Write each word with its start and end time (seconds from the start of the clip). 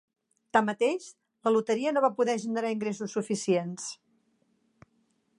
Tanmateix, 0.55 1.09
la 1.47 1.51
loteria 1.55 1.91
no 1.97 2.01
va 2.05 2.09
poder 2.21 2.35
generar 2.45 2.71
ingressos 2.77 3.13
suficients. 3.19 3.87